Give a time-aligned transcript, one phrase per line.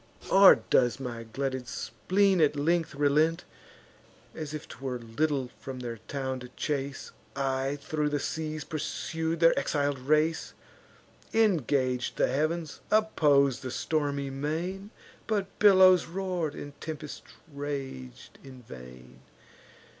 [0.31, 3.43] Or does my glutted spleen at length relent?
[4.33, 9.53] As if 'twere little from their town to chase, I thro' the seas pursued their
[9.55, 10.55] exil'd race;
[11.35, 14.89] Ingag'd the heav'ns, oppos'd the stormy main;
[15.27, 17.21] But billows roar'd, and tempests
[17.53, 19.19] rag'd in vain.